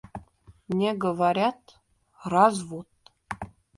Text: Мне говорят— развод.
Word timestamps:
Мне 0.69 0.95
говорят— 1.05 1.61
развод. 2.33 2.87